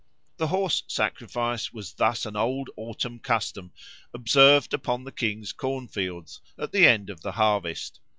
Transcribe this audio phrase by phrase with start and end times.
[0.37, 3.71] The horse sacrifice was thus an old autumn custom
[4.15, 7.99] observed upon the king's corn fields at the end of the harvest.